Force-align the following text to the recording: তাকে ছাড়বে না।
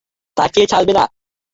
তাকে 0.37 0.61
ছাড়বে 0.71 0.93
না। 0.97 1.03